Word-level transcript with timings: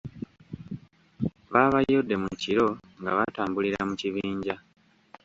Baabayodde 1.51 2.15
mu 2.23 2.29
kiro 2.41 2.67
nga 2.99 3.11
batambulira 3.17 3.79
mu 3.89 3.93
kibinja. 4.01 4.55